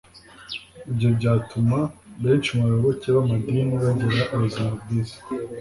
Ibyo 0.89 1.09
byatuma 1.17 1.77
benshi 2.23 2.49
mu 2.57 2.61
bayoboke 2.67 3.07
b’amadini 3.15 3.73
bagira 3.83 4.21
ubuzima 4.33 4.69
bwiza 4.81 5.17